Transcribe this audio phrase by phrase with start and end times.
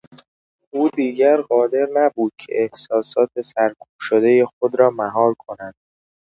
[0.71, 5.73] او دیگر قادر نبود که احساسات سرکوب شدهی خود را مهار کند.